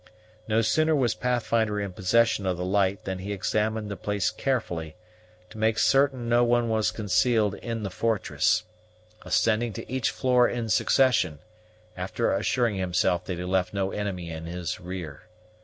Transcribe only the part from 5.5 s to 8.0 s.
to make certain no one was concealed in the